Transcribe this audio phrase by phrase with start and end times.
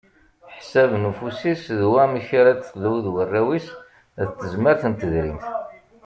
[0.55, 3.67] Ḥsab n ustifi-s d wamek ara d-telhu d warraw-is
[4.27, 5.45] d tezmart n tedrimt.